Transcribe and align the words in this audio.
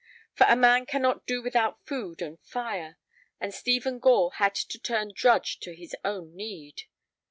For 0.33 0.47
a 0.49 0.55
man 0.55 0.87
cannot 0.87 1.27
do 1.27 1.43
without 1.43 1.85
food 1.85 2.23
and 2.23 2.39
fire, 2.41 2.97
and 3.39 3.53
Stephen 3.53 3.99
Gore 3.99 4.31
had 4.37 4.55
to 4.55 4.79
turn 4.79 5.11
drudge 5.15 5.59
to 5.59 5.75
his 5.75 5.95
own 6.03 6.35
need. 6.35 6.85